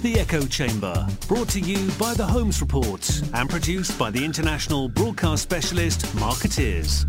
[0.00, 4.88] The Echo Chamber, brought to you by the Holmes Report and produced by the international
[4.88, 7.04] broadcast specialist Markettiers.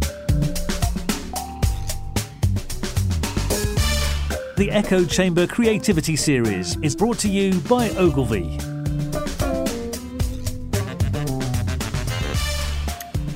[4.58, 8.58] The Echo Chamber Creativity Series is brought to you by Ogilvy.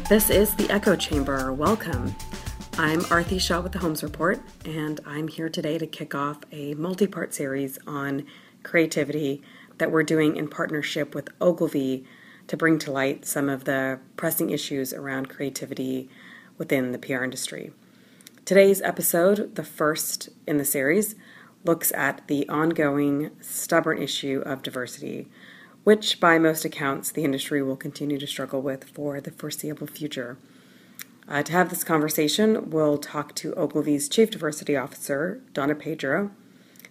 [0.09, 1.53] This is the Echo Chamber.
[1.53, 2.15] Welcome.
[2.79, 6.73] I'm Aarti Shah with the Holmes Report, and I'm here today to kick off a
[6.73, 8.25] multi part series on
[8.63, 9.41] creativity
[9.77, 12.05] that we're doing in partnership with Ogilvy
[12.47, 16.09] to bring to light some of the pressing issues around creativity
[16.57, 17.71] within the PR industry.
[18.45, 21.15] Today's episode, the first in the series,
[21.63, 25.27] looks at the ongoing stubborn issue of diversity,
[25.83, 30.37] which by most accounts the industry will continue to struggle with for the foreseeable future.
[31.27, 36.31] Uh, to have this conversation, we'll talk to Ogilvy's Chief Diversity Officer, Donna Pedro,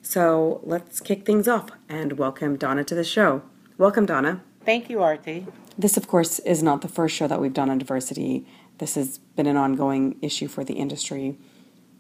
[0.03, 3.43] so let's kick things off and welcome Donna to the show.
[3.79, 4.43] Welcome, Donna.
[4.65, 5.47] Thank you, Aarti.
[5.79, 8.47] This, of course, is not the first show that we've done on diversity.
[8.79, 11.39] This has been an ongoing issue for the industry.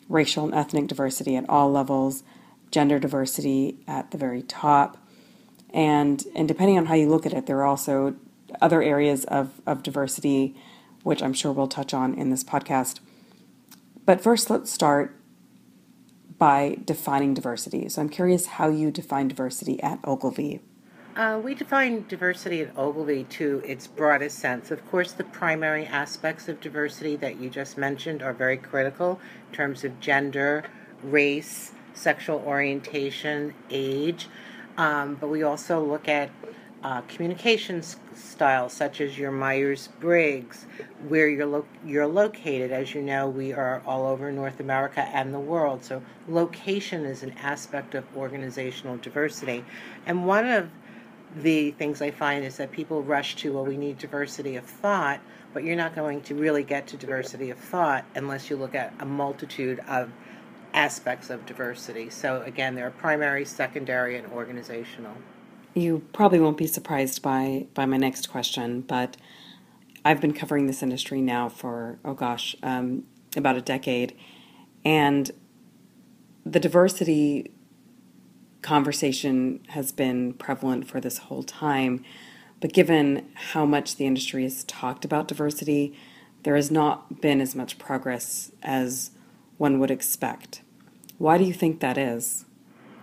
[0.09, 2.23] Racial and ethnic diversity at all levels,
[2.71, 4.99] gender diversity at the very top.
[5.71, 8.17] And, and depending on how you look at it, there are also
[8.61, 10.55] other areas of, of diversity,
[11.03, 13.01] which I'm sure we'll touch on in this podcast.
[14.05, 15.17] But first, let's start
[16.43, 17.89] by defining diversity.
[17.89, 20.61] So I'm curious how you define diversity at Ogilvy.
[21.15, 24.73] Uh, we define diversity at Ogilvy to its broadest sense.
[24.73, 29.21] Of course, the primary aspects of diversity that you just mentioned are very critical
[29.51, 30.65] in terms of gender,
[31.05, 34.29] race, sexual orientation, age.
[34.77, 36.29] Um, but we also look at
[36.83, 37.83] uh, communication
[38.15, 40.67] styles such as your Myers Briggs,
[41.09, 42.73] where you're lo- you're located.
[42.73, 47.23] As you know, we are all over North America and the world, so location is
[47.23, 49.65] an aspect of organizational diversity.
[50.07, 50.71] And one of
[51.37, 55.21] the things I find is that people rush to, well, we need diversity of thought,
[55.55, 58.93] but you're not going to really get to diversity of thought unless you look at
[59.01, 60.11] a multitude of
[60.75, 62.11] aspects of diversity.
[62.11, 65.15] So again, there are primary, secondary, and organizational
[65.75, 69.17] you probably won't be surprised by by my next question, but
[70.05, 73.05] I've been covering this industry now for oh gosh, um,
[73.37, 74.17] about a decade,
[74.85, 75.31] and
[76.45, 77.51] the diversity
[78.63, 82.05] conversation has been prevalent for this whole time.
[82.61, 85.99] But given how much the industry has talked about diversity,
[86.45, 89.11] there has not been as much progress as
[89.59, 90.63] one would expect.
[91.19, 92.45] Why do you think that is?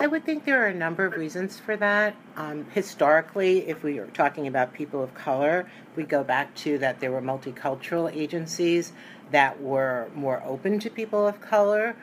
[0.02, 2.16] I would think there are a number of reasons for that.
[2.38, 7.02] Um, historically, if we are talking about people of color, we go back to that
[7.02, 8.94] there were multicultural agencies
[9.32, 11.98] that were more open to people of color,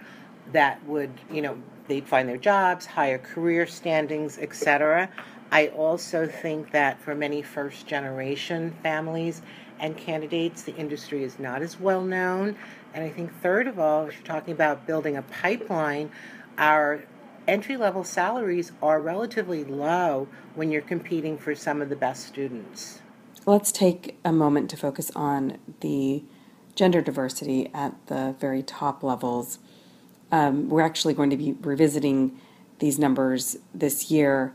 [0.53, 1.57] that would, you know,
[1.89, 5.09] they'd find their jobs, higher career standings, etc.
[5.51, 9.41] I also think that for many first generation families
[9.81, 12.57] and candidates, the industry is not as well known.
[12.93, 16.11] And I think, third of all, if you're talking about building a pipeline,
[16.59, 17.03] our
[17.49, 23.01] entry level salaries are relatively low when you're competing for some of the best students.
[23.45, 26.25] Let's take a moment to focus on the
[26.75, 29.59] gender diversity at the very top levels.
[30.33, 32.39] Um, we're actually going to be revisiting
[32.81, 34.53] these numbers this year,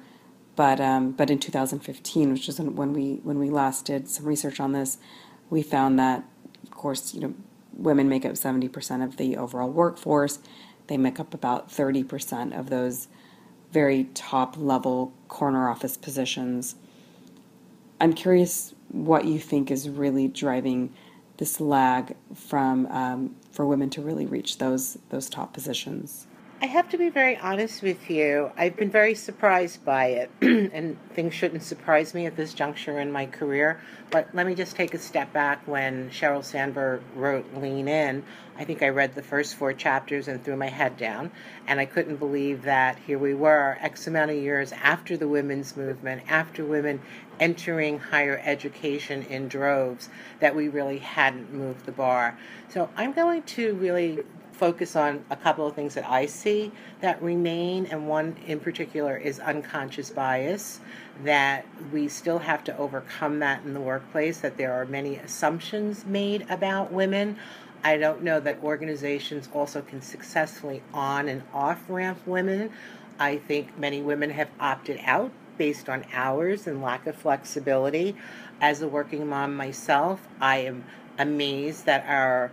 [0.56, 4.60] but um, but in 2015, which is when we when we last did some research
[4.60, 4.98] on this,
[5.50, 6.24] we found that,
[6.64, 7.34] of course, you know,
[7.74, 10.40] women make up 70% of the overall workforce,
[10.92, 13.08] they make up about 30% of those
[13.72, 16.76] very top level corner office positions.
[18.02, 20.92] I'm curious what you think is really driving
[21.38, 26.28] this lag from um, for women to really reach those those top positions.
[26.64, 28.52] I have to be very honest with you.
[28.56, 33.12] I've been very surprised by it, and things shouldn't surprise me at this juncture in
[33.12, 33.82] my career.
[34.12, 35.68] But let me just take a step back.
[35.68, 38.24] When Sheryl Sandberg wrote Lean In,
[38.60, 41.32] I think I read the first four chapters and threw my head down,
[41.66, 45.76] and I couldn't believe that here we were, X amount of years after the women's
[45.76, 47.02] movement, after women
[47.40, 50.10] entering higher education in droves,
[50.40, 52.38] that we really hadn't moved the bar.
[52.70, 54.20] So I'm going to really
[54.62, 59.18] focus on a couple of things that I see that remain, and one in particular
[59.18, 60.80] is unconscious bias.
[61.24, 66.06] That we still have to overcome that in the workplace, that there are many assumptions
[66.06, 67.38] made about women.
[67.84, 72.70] I don't know that organizations also can successfully on and off ramp women.
[73.18, 78.16] I think many women have opted out based on hours and lack of flexibility.
[78.62, 80.84] As a working mom myself, I am
[81.18, 82.52] amazed that our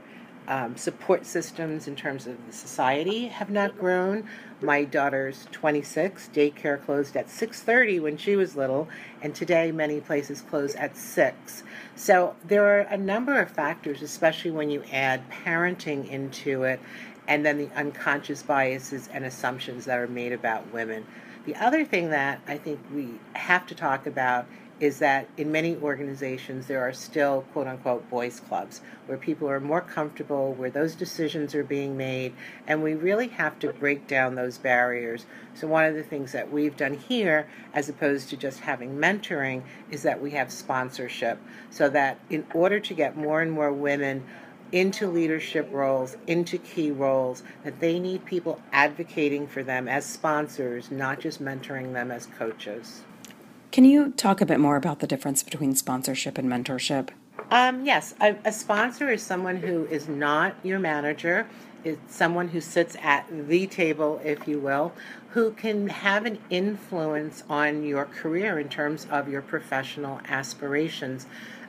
[0.49, 4.27] um, support systems in terms of the society have not grown.
[4.62, 6.31] My daughter's 26.
[6.33, 8.89] Daycare closed at 6:30 when she was little,
[9.23, 11.62] and today many places close at 6.
[11.95, 16.81] So there are a number of factors, especially when you add parenting into it,
[17.29, 21.06] and then the unconscious biases and assumptions that are made about women.
[21.45, 24.47] The other thing that I think we have to talk about
[24.80, 29.60] is that in many organizations there are still quote unquote boys clubs where people are
[29.60, 32.32] more comfortable where those decisions are being made
[32.66, 36.52] and we really have to break down those barriers so one of the things that
[36.52, 41.38] we've done here as opposed to just having mentoring is that we have sponsorship
[41.70, 44.25] so that in order to get more and more women
[44.70, 50.90] into leadership roles, into key roles, that they need people advocating for them as sponsors,
[50.90, 53.02] not just mentoring them as coaches.
[53.70, 57.11] Can you talk a bit more about the difference between sponsorship and mentorship?
[57.50, 61.47] Um, yes, a, a sponsor is someone who is not your manager.
[61.85, 64.93] It's someone who sits at the table, if you will,
[65.31, 71.26] who can have an influence on your career in terms of your professional aspirations.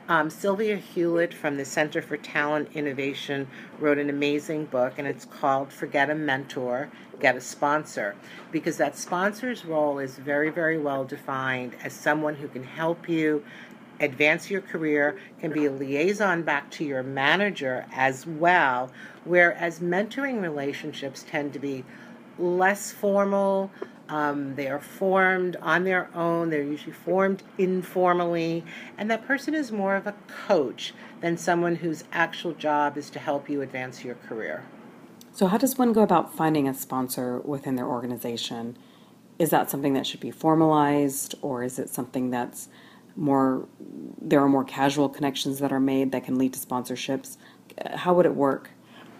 [0.08, 3.46] Um, Sylvia Hewlett from the Center for Talent Innovation
[3.78, 8.14] wrote an amazing book, and it's called Forget a Mentor get a sponsor
[8.50, 13.44] because that sponsor's role is very, very well defined as someone who can help you
[14.00, 18.90] advance your career, can be a liaison back to your manager as well,
[19.24, 21.84] whereas mentoring relationships tend to be
[22.38, 23.70] less formal.
[24.08, 26.50] Um, they are formed on their own.
[26.50, 28.64] They're usually formed informally.
[28.98, 33.18] And that person is more of a coach than someone whose actual job is to
[33.20, 34.64] help you advance your career.
[35.32, 38.76] So, how does one go about finding a sponsor within their organization?
[39.38, 42.68] Is that something that should be formalized, or is it something that's
[43.16, 43.66] more,
[44.20, 47.36] there are more casual connections that are made that can lead to sponsorships?
[47.94, 48.70] How would it work?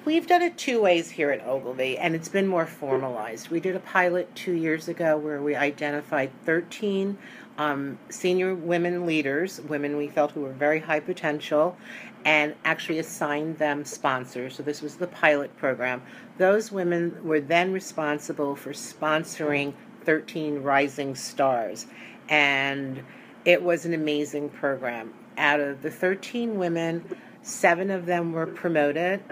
[0.06, 3.50] We've done it two ways here at Ogilvy, and it's been more formalized.
[3.50, 7.18] We did a pilot two years ago where we identified 13
[7.58, 11.76] um, senior women leaders, women we felt who were very high potential,
[12.24, 14.56] and actually assigned them sponsors.
[14.56, 16.00] So this was the pilot program.
[16.38, 19.74] Those women were then responsible for sponsoring
[20.04, 21.86] 13 rising stars.
[22.30, 23.02] And
[23.44, 25.12] it was an amazing program.
[25.36, 27.04] Out of the 13 women,
[27.42, 29.22] seven of them were promoted.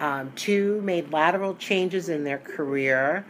[0.00, 3.24] Um, two made lateral changes in their career,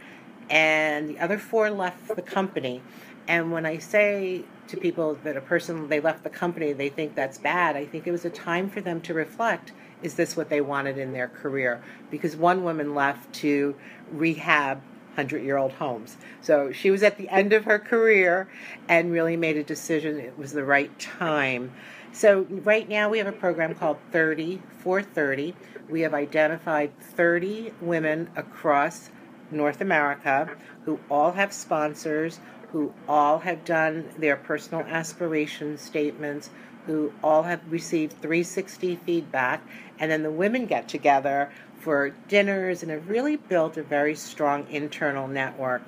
[0.49, 2.81] and the other four left the company.
[3.27, 7.15] And when I say to people that a person they left the company they think
[7.15, 7.75] that's bad.
[7.75, 9.71] I think it was a time for them to reflect
[10.01, 11.81] is this what they wanted in their career?
[12.11, 13.75] Because one woman left to
[14.11, 14.77] rehab
[15.15, 16.17] 100 year old homes.
[16.41, 18.47] So she was at the end of her career
[18.87, 21.71] and really made a decision it was the right time
[22.13, 25.55] so right now we have a program called 30 for 30
[25.89, 29.09] we have identified 30 women across
[29.51, 30.49] north america
[30.85, 32.39] who all have sponsors
[32.75, 36.49] who all have done their personal aspiration statements,
[36.85, 39.65] who all have received 360 feedback,
[39.97, 41.49] and then the women get together
[41.79, 45.83] for dinners and have really built a very strong internal network.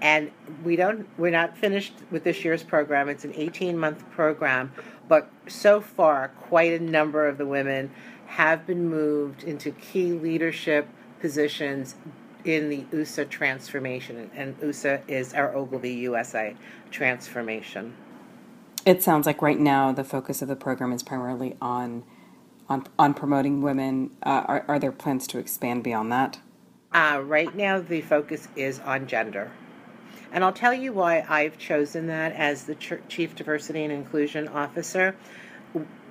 [0.00, 0.30] And
[0.62, 3.08] we don't we're not finished with this year's program.
[3.08, 4.72] It's an 18 month program,
[5.08, 7.90] but so far quite a number of the women
[8.26, 10.88] have been moved into key leadership
[11.20, 11.94] positions
[12.44, 16.54] in the USA transformation, and USA is our Ogilvy USA
[16.90, 17.94] transformation.
[18.84, 22.04] It sounds like right now the focus of the program is primarily on
[22.68, 24.16] on, on promoting women.
[24.22, 26.38] Uh, are, are there plans to expand beyond that?
[26.92, 29.50] Uh, right now, the focus is on gender.
[30.32, 35.16] And I'll tell you why I've chosen that as the Chief Diversity and Inclusion Officer.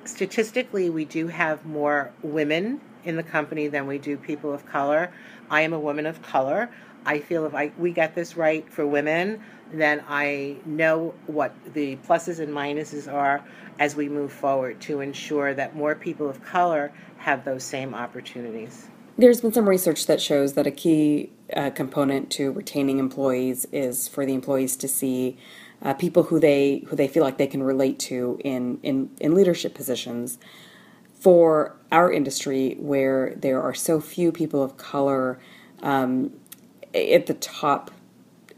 [0.05, 5.11] Statistically, we do have more women in the company than we do people of color.
[5.49, 6.69] I am a woman of color.
[7.05, 11.97] I feel if I we get this right for women, then I know what the
[11.97, 13.43] pluses and minuses are
[13.77, 18.87] as we move forward to ensure that more people of color have those same opportunities.
[19.17, 24.09] There's been some research that shows that a key uh, component to retaining employees is
[24.09, 25.37] for the employees to see
[25.81, 29.33] uh, people who they who they feel like they can relate to in in, in
[29.33, 30.37] leadership positions.
[31.13, 35.39] For our industry where there are so few people of color
[35.81, 36.33] um,
[36.93, 37.91] at the top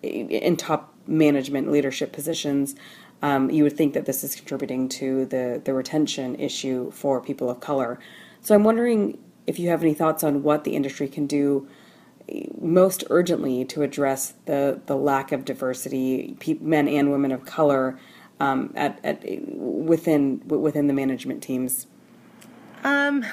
[0.01, 2.75] in top management leadership positions
[3.21, 7.47] um, you would think that this is contributing to the the retention issue for people
[7.47, 7.99] of color.
[8.41, 11.67] So i'm wondering if you have any thoughts on what the industry can do
[12.59, 17.97] most urgently to address the the lack of diversity men and women of color
[18.39, 19.23] um, at, at
[19.57, 21.87] within within the management teams
[22.83, 23.25] um,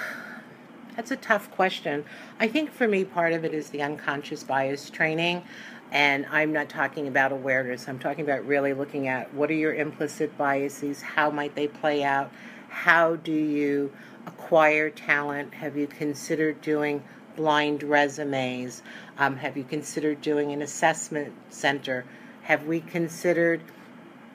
[0.97, 2.04] That's a tough question.
[2.38, 5.42] I think for me, part of it is the unconscious bias training.
[5.90, 9.75] And I'm not talking about awareness, I'm talking about really looking at what are your
[9.75, 12.33] implicit biases, how might they play out,
[12.75, 13.93] how do you
[14.26, 17.02] acquire talent, have you considered doing
[17.37, 18.83] blind resumes,
[19.16, 22.04] um, have you considered doing an assessment center,
[22.43, 23.61] have we considered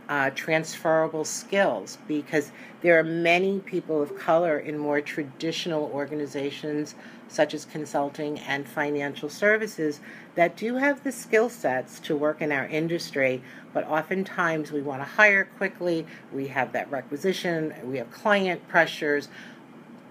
[0.08, 1.98] uh, transferable skills?
[2.08, 6.96] Because there are many people of color in more traditional organizations
[7.29, 10.01] such as consulting and financial services
[10.36, 13.41] that do have the skill sets to work in our industry
[13.74, 19.29] but oftentimes we want to hire quickly we have that requisition we have client pressures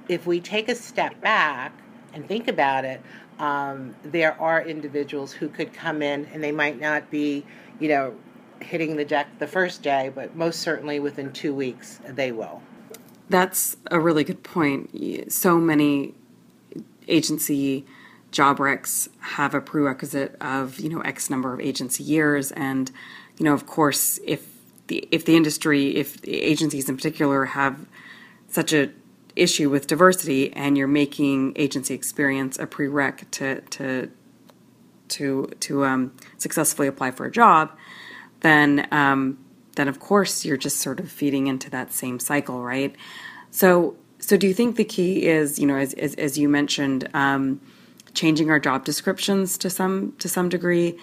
[0.09, 1.73] if we take a step back
[2.15, 3.03] and think about it
[3.39, 7.45] um, there are individuals who could come in and they might not be
[7.79, 8.15] you know
[8.61, 12.63] hitting the deck the first day, but most certainly within two weeks they will.
[13.29, 15.33] That's a really good point.
[15.33, 16.15] So many
[17.09, 17.85] agency
[18.31, 22.91] job recs have a prerequisite of you know X number of agency years, and
[23.38, 24.47] you know of course if
[24.88, 27.87] the if the industry if the agencies in particular have
[28.49, 28.91] such a
[29.37, 34.11] issue with diversity and you're making agency experience a prereq to to
[35.09, 37.71] to to um, successfully apply for a job,
[38.41, 39.38] then um,
[39.77, 42.95] then of course you're just sort of feeding into that same cycle, right?
[43.50, 47.09] So so do you think the key is you know as as, as you mentioned
[47.15, 47.61] um,
[48.15, 50.99] changing our job descriptions to some to some degree?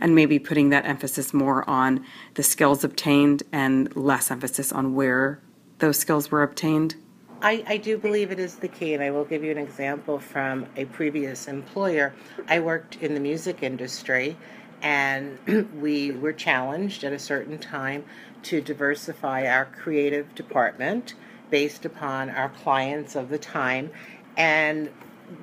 [0.00, 5.40] And maybe putting that emphasis more on the skills obtained and less emphasis on where
[5.78, 6.96] those skills were obtained?
[7.40, 10.18] I, I, do believe it is the key, and I will give you an example
[10.18, 12.12] from a previous employer.
[12.48, 14.36] I worked in the music industry,
[14.82, 15.38] and
[15.80, 18.04] we were challenged at a certain time
[18.44, 21.14] to diversify our creative department
[21.50, 23.90] based upon our clients of the time
[24.36, 24.90] and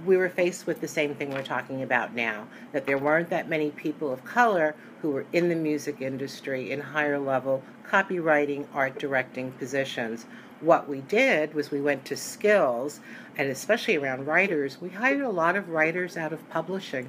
[0.05, 3.47] we were faced with the same thing we're talking about now that there weren't that
[3.47, 8.97] many people of color who were in the music industry in higher level copywriting art
[8.97, 10.25] directing positions
[10.61, 12.99] what we did was we went to skills
[13.37, 17.07] and especially around writers we hired a lot of writers out of publishing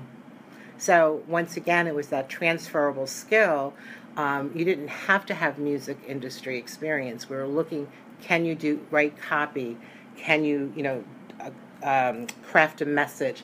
[0.78, 3.74] so once again, it was that transferable skill.
[4.16, 7.28] Um, you didn't have to have music industry experience.
[7.28, 7.88] We were looking,
[8.20, 9.76] can you do write copy?
[10.16, 11.04] Can you, you know,
[11.40, 11.50] uh,
[11.82, 13.42] um, craft a message?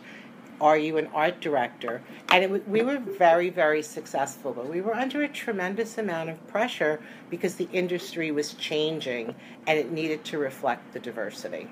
[0.61, 2.03] Are you an art director?
[2.31, 7.01] And we were very, very successful, but we were under a tremendous amount of pressure
[7.31, 9.35] because the industry was changing
[9.67, 11.69] and it needed to reflect the diversity.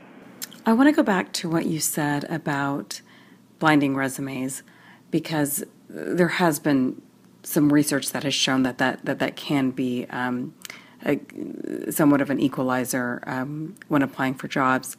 [0.66, 3.00] I want to go back to what you said about
[3.60, 4.62] blinding resumes
[5.10, 7.00] because there has been
[7.42, 10.54] some research that has shown that that, that, that can be um,
[11.04, 11.20] a,
[11.90, 14.96] somewhat of an equalizer um, when applying for jobs.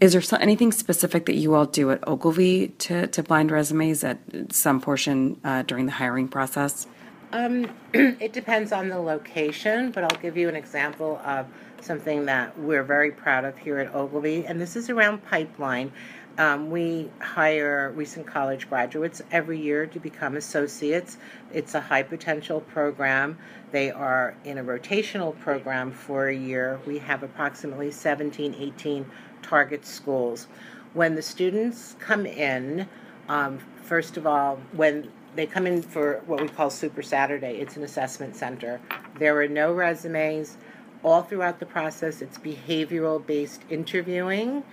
[0.00, 4.02] Is there so, anything specific that you all do at Ogilvy to, to blind resumes
[4.04, 4.18] at
[4.50, 6.86] some portion uh, during the hiring process?
[7.32, 11.46] Um, it depends on the location, but I'll give you an example of
[11.80, 15.92] something that we're very proud of here at Ogilvy, and this is around pipeline.
[16.36, 21.16] Um, we hire recent college graduates every year to become associates.
[21.52, 23.38] It's a high potential program.
[23.70, 26.80] They are in a rotational program for a year.
[26.86, 29.06] We have approximately 17, 18
[29.42, 30.48] target schools.
[30.92, 32.88] When the students come in,
[33.28, 37.76] um, first of all, when they come in for what we call Super Saturday, it's
[37.76, 38.80] an assessment center.
[39.20, 40.56] There are no resumes.
[41.04, 44.64] All throughout the process, it's behavioral based interviewing.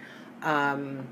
[0.44, 1.08] Um,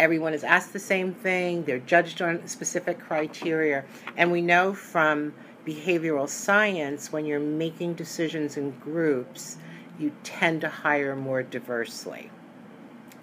[0.00, 3.84] everyone is asked the same thing, they're judged on specific criteria.
[4.16, 5.34] And we know from
[5.66, 9.58] behavioral science when you're making decisions in groups,
[9.98, 12.30] you tend to hire more diversely.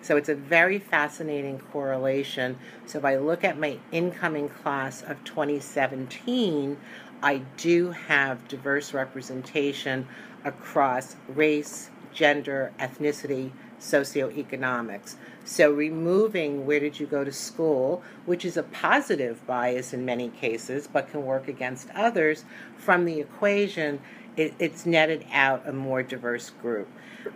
[0.03, 2.59] So it's a very fascinating correlation.
[2.85, 6.77] So if I look at my incoming class of 2017,
[7.23, 10.07] I do have diverse representation
[10.45, 15.15] across race, gender, ethnicity, socioeconomics.
[15.45, 20.29] So, removing where did you go to school, which is a positive bias in many
[20.29, 22.43] cases, but can work against others,
[22.77, 23.99] from the equation,
[24.35, 26.87] it, it's netted out a more diverse group.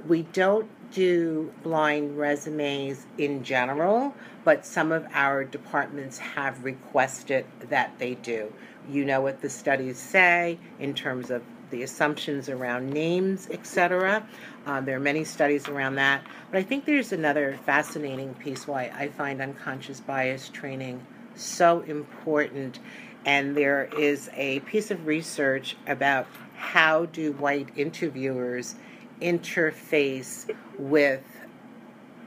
[0.08, 7.98] We don't do blind resumes in general, but some of our departments have requested that
[7.98, 8.54] they do.
[8.90, 14.26] You know what the studies say in terms of the assumptions around names, etc.
[14.66, 16.24] Uh, there are many studies around that.
[16.52, 22.80] But I think there's another fascinating piece why I find unconscious bias training so important.
[23.26, 28.76] And there is a piece of research about how do white interviewers
[29.22, 31.24] interface with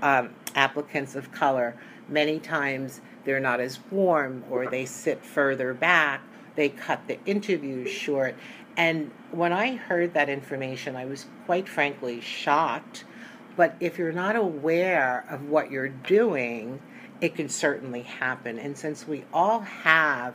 [0.02, 1.74] um, applicants of color,
[2.08, 6.20] many times they're not as warm or they sit further back.
[6.56, 8.36] They cut the interviews short.
[8.76, 13.04] And when I heard that information, I was quite frankly shocked.
[13.57, 16.81] But if you're not aware of what you're doing,
[17.21, 18.59] it can certainly happen.
[18.59, 20.35] And since we all have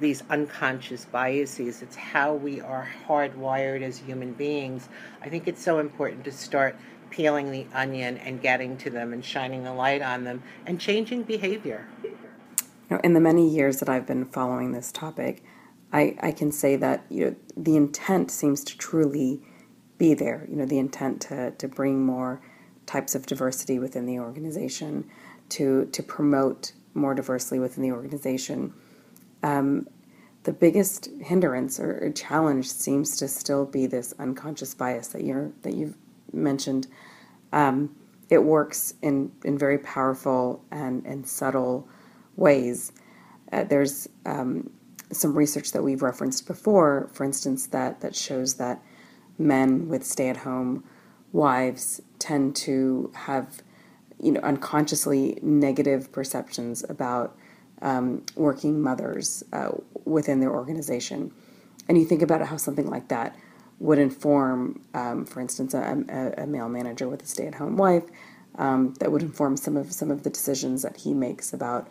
[0.00, 4.88] these unconscious biases, it's how we are hardwired as human beings.
[5.22, 6.76] I think it's so important to start
[7.10, 11.22] peeling the onion and getting to them and shining the light on them and changing
[11.22, 11.86] behavior.
[12.02, 12.16] You
[12.90, 15.42] know, in the many years that I've been following this topic,
[15.92, 19.40] I, I can say that you know the intent seems to truly
[19.96, 20.46] be there.
[20.48, 22.40] You know, the intent to, to bring more
[22.86, 25.08] types of diversity within the organization,
[25.50, 28.72] to to promote more diversity within the organization.
[29.42, 29.88] Um,
[30.44, 35.74] the biggest hindrance or challenge seems to still be this unconscious bias that you're that
[35.74, 35.96] you've
[36.32, 36.86] mentioned.
[37.52, 37.94] Um,
[38.30, 41.88] it works in in very powerful and and subtle
[42.36, 42.92] ways.
[43.52, 44.70] Uh, there's um,
[45.10, 48.82] some research that we've referenced before, for instance, that, that shows that
[49.38, 50.84] men with stay at home
[51.32, 53.62] wives tend to have
[54.20, 57.36] you know unconsciously negative perceptions about
[57.82, 59.70] um, working mothers uh,
[60.04, 61.32] within their organization.
[61.88, 63.36] And you think about how something like that
[63.78, 68.02] would inform um, for instance a, a, male manager with a stay-at-home wife
[68.56, 71.88] um, that would inform some of some of the decisions that he makes about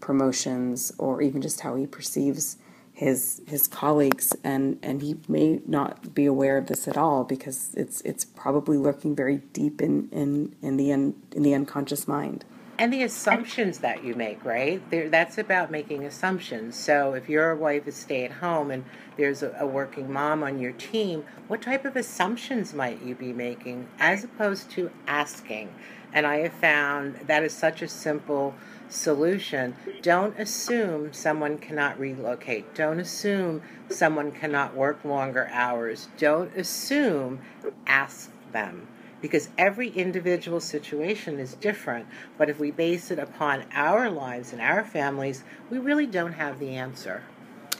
[0.00, 2.56] promotions or even just how he perceives
[2.98, 4.32] his his colleagues.
[4.42, 8.76] And and he may not be aware of this at all because it's it's probably
[8.76, 12.44] lurking very deep in in in the un, in the unconscious mind.
[12.80, 14.82] And the assumptions that you make right?
[14.90, 16.76] There that's about making assumptions.
[16.76, 18.84] So if your wife is stay at home and
[19.16, 23.32] there's a, a working mom on your team what type of assumptions might you be
[23.32, 25.68] making as opposed to asking?
[26.12, 28.54] And i have found that is such a simple
[28.88, 29.74] solution.
[30.02, 32.74] Don't assume someone cannot relocate.
[32.74, 36.08] Don't assume someone cannot work longer hours.
[36.16, 37.40] Don't assume,
[37.86, 38.88] ask them.
[39.20, 42.06] Because every individual situation is different.
[42.36, 46.58] But if we base it upon our lives and our families, we really don't have
[46.60, 47.22] the answer.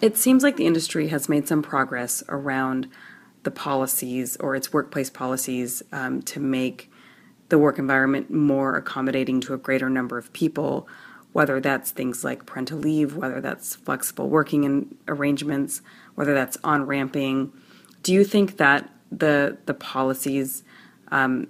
[0.01, 2.89] It seems like the industry has made some progress around
[3.43, 6.88] the policies or its workplace policies um, to make
[7.49, 10.89] the work environment more accommodating to a greater number of people,
[11.33, 15.81] whether that's things like parental leave, whether that's flexible working in arrangements,
[16.15, 17.53] whether that's on ramping.
[18.03, 20.63] Do you think that the the policies
[21.11, 21.49] um,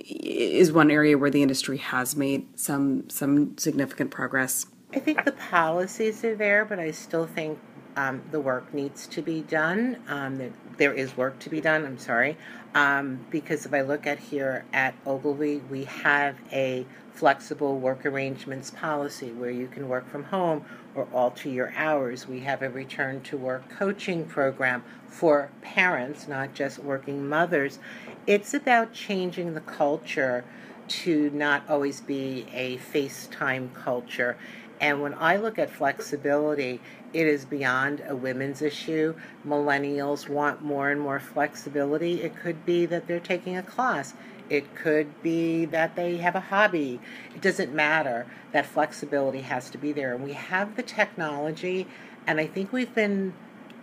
[0.00, 4.66] is one area where the industry has made some some significant progress?
[4.94, 7.58] I think the policies are there, but I still think
[7.96, 9.96] um, the work needs to be done.
[10.08, 11.84] Um, there, is work to be done.
[11.84, 12.36] I'm sorry,
[12.74, 18.70] um, because if I look at here at Ogilvy, we have a flexible work arrangements
[18.70, 22.28] policy where you can work from home or alter your hours.
[22.28, 27.78] We have a return to work coaching program for parents, not just working mothers.
[28.26, 30.44] It's about changing the culture
[30.88, 34.36] to not always be a FaceTime culture.
[34.80, 36.80] And when I look at flexibility,
[37.12, 39.14] it is beyond a women's issue.
[39.46, 42.22] Millennials want more and more flexibility.
[42.22, 44.14] It could be that they're taking a class.
[44.48, 47.00] It could be that they have a hobby.
[47.34, 48.26] It doesn't matter.
[48.52, 50.14] That flexibility has to be there.
[50.14, 51.86] And we have the technology,
[52.26, 53.32] and I think we've been,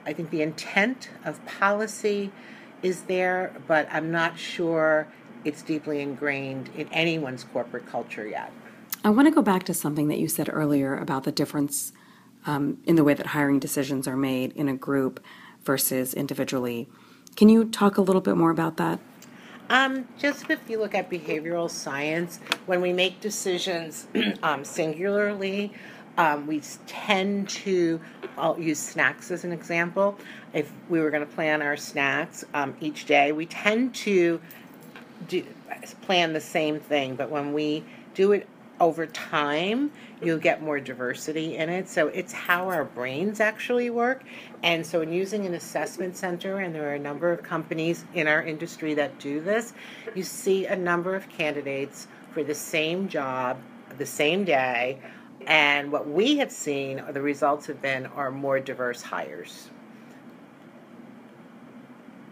[0.05, 2.31] I think the intent of policy
[2.81, 5.07] is there, but I'm not sure
[5.43, 8.51] it's deeply ingrained in anyone's corporate culture yet.
[9.05, 11.91] I want to go back to something that you said earlier about the difference
[12.45, 15.21] um, in the way that hiring decisions are made in a group
[15.63, 16.87] versus individually.
[17.35, 18.99] Can you talk a little bit more about that?
[19.69, 24.07] Um, just if you look at behavioral science, when we make decisions
[24.43, 25.73] um, singularly,
[26.17, 27.99] um, we tend to,
[28.37, 30.17] I'll use snacks as an example.
[30.53, 34.39] If we were going to plan our snacks um, each day, we tend to
[35.27, 35.45] do,
[36.03, 38.47] plan the same thing, but when we do it
[38.79, 41.87] over time, you'll get more diversity in it.
[41.89, 44.23] So it's how our brains actually work.
[44.61, 48.27] And so, in using an assessment center, and there are a number of companies in
[48.27, 49.73] our industry that do this,
[50.15, 53.57] you see a number of candidates for the same job,
[53.97, 54.99] the same day.
[55.45, 59.69] And what we have seen, the results have been, are more diverse hires.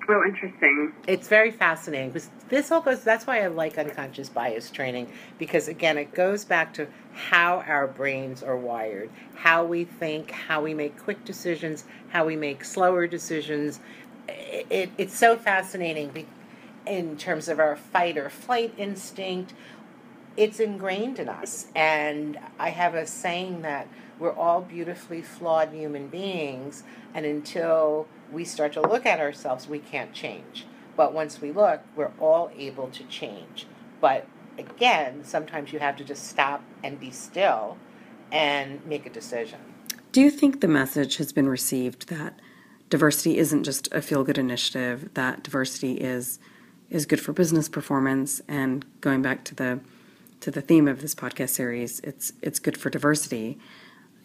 [0.10, 0.94] Oh, interesting.
[1.08, 3.04] It's very fascinating because this all goes.
[3.04, 5.10] That's why I like unconscious bias training
[5.40, 10.62] because again, it goes back to how our brains are wired, how we think, how
[10.62, 13.80] we make quick decisions, how we make slower decisions.
[14.28, 16.28] It, it, it's so fascinating
[16.88, 19.54] in terms of our fight or flight instinct.
[20.38, 21.68] it's ingrained in us.
[21.76, 23.88] And I have a saying that
[24.22, 29.80] we're all beautifully flawed human beings, and until we start to look at ourselves, we
[29.80, 30.68] can't change.
[30.96, 33.66] But once we look, we're all able to change.
[34.00, 34.28] But
[34.60, 37.78] again, sometimes you have to just stop and be still
[38.32, 39.60] and make a decision.
[40.12, 42.40] Do you think the message has been received that
[42.92, 46.38] diversity isn't just a feel good initiative, that diversity is
[46.92, 49.80] is good for business performance and going back to the
[50.42, 53.58] to the theme of this podcast series, it's it's good for diversity.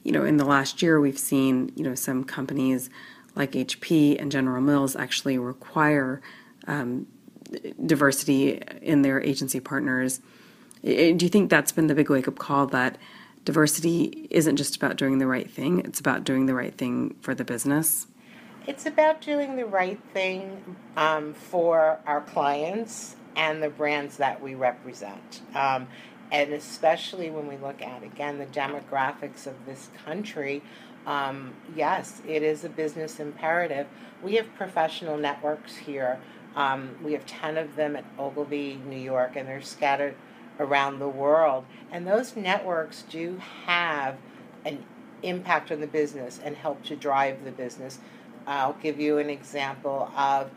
[0.07, 2.91] You know, in the last year we've seen, you know, some companies
[3.35, 6.23] like HP and General Mills actually require
[6.69, 7.09] um,
[7.85, 10.21] diversity in their agency partners.
[10.85, 12.99] Do you think that's been the big wake up call that
[13.43, 17.35] diversity isn't just about doing the right thing, it's about doing the right thing for
[17.35, 18.07] the business?
[18.69, 24.55] It's about doing the right thing um, for our clients and the brands that we
[24.55, 25.41] represent.
[25.53, 25.89] Um,
[26.33, 30.63] and especially when we look at, again, the demographics of this country,
[31.07, 33.87] um, yes, it is a business imperative.
[34.23, 36.19] We have professional networks here.
[36.57, 40.15] Um, we have 10 of them at Ogilvy, New York, and they're scattered
[40.59, 41.65] around the world.
[41.93, 44.17] And those networks do have
[44.65, 44.85] an
[45.23, 47.99] impact on the business and help to drive the business.
[48.47, 50.51] I'll give you an example of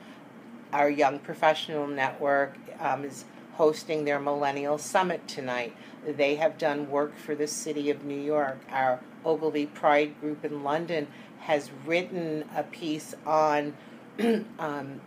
[0.74, 3.26] our Young Professional Network um, is
[3.60, 5.76] hosting their Millennial Summit tonight.
[6.08, 8.58] They have done work for the city of New York.
[8.72, 11.08] Our Ogilvy Pride Group in London
[11.42, 13.76] has written a piece on
[14.60, 15.02] um,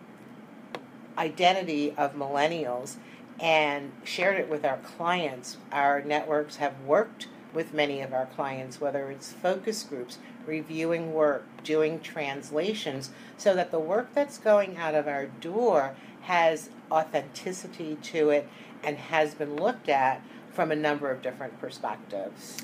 [1.16, 2.96] identity of millennials
[3.40, 5.56] and shared it with our clients.
[5.72, 11.46] Our networks have worked with many of our clients, whether it's focus groups, reviewing work,
[11.64, 18.30] doing translations, so that the work that's going out of our door has authenticity to
[18.30, 18.48] it
[18.82, 22.58] and has been looked at from a number of different perspectives.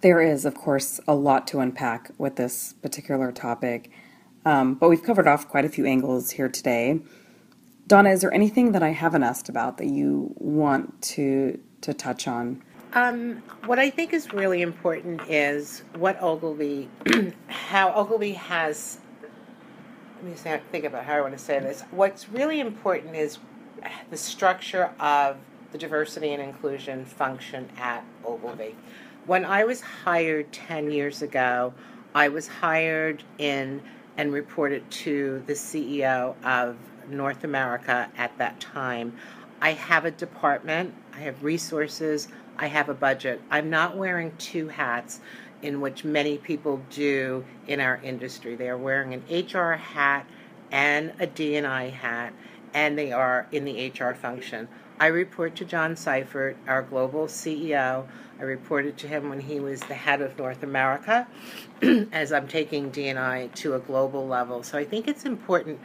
[0.00, 3.90] There is, of course, a lot to unpack with this particular topic,
[4.44, 7.00] um, but we've covered off quite a few angles here today.
[7.86, 12.26] Donna, is there anything that I haven't asked about that you want to to touch
[12.26, 12.62] on?
[12.94, 16.88] Um, what I think is really important is what Ogilvy,
[17.48, 18.98] how Ogilvy has.
[20.24, 21.82] Let me think about how I want to say this.
[21.90, 23.36] What's really important is
[24.08, 25.36] the structure of
[25.70, 28.74] the diversity and inclusion function at Ogilvy.
[29.26, 31.74] When I was hired 10 years ago,
[32.14, 33.82] I was hired in
[34.16, 36.78] and reported to the CEO of
[37.10, 39.14] North America at that time.
[39.60, 43.42] I have a department, I have resources, I have a budget.
[43.50, 45.20] I'm not wearing two hats
[45.64, 48.54] in which many people do in our industry.
[48.54, 50.26] They are wearing an HR hat
[50.70, 52.34] and a D&I hat,
[52.74, 54.68] and they are in the HR function.
[55.00, 58.06] I report to John Seifert, our global CEO.
[58.38, 61.26] I reported to him when he was the head of North America,
[62.12, 64.62] as I'm taking D&I to a global level.
[64.62, 65.80] So I think it's important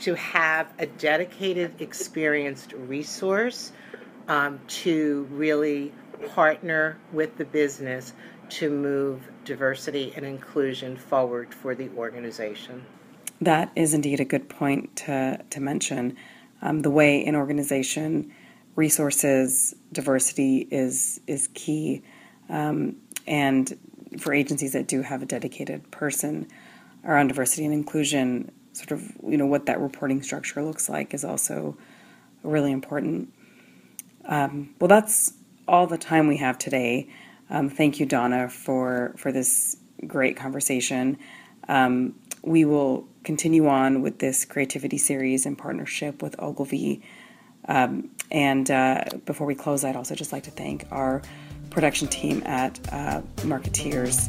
[0.00, 3.72] to have a dedicated, experienced resource
[4.26, 5.92] um, to really
[6.34, 8.12] partner with the business
[8.50, 12.84] to move diversity and inclusion forward for the organization.
[13.40, 16.16] That is indeed a good point to, to mention.
[16.60, 18.32] Um, the way in organization
[18.74, 22.02] resources diversity is is key,
[22.48, 23.76] um, and
[24.18, 26.48] for agencies that do have a dedicated person
[27.04, 31.24] around diversity and inclusion, sort of you know what that reporting structure looks like is
[31.24, 31.76] also
[32.42, 33.32] really important.
[34.24, 35.32] Um, well, that's
[35.66, 37.08] all the time we have today.
[37.50, 41.18] Um, thank you, Donna, for for this great conversation.
[41.68, 47.02] Um, we will continue on with this creativity series in partnership with Ogilvy.
[47.66, 51.22] Um, and uh, before we close, I'd also just like to thank our
[51.70, 54.28] production team at uh, Markettiers,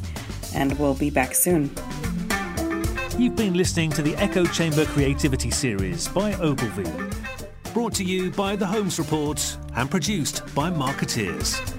[0.53, 1.71] and we'll be back soon.
[3.17, 6.89] You've been listening to the Echo Chamber Creativity Series by Ogilvy
[7.73, 11.78] brought to you by the Holmes Report and produced by Markettiers.